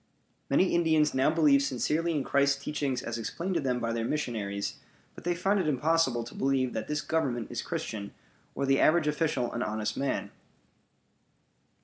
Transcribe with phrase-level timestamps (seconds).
[0.49, 4.79] Many Indians now believe sincerely in Christ's teachings as explained to them by their missionaries,
[5.13, 8.11] but they find it impossible to believe that this Government is Christian,
[8.55, 10.31] or the average official an honest man.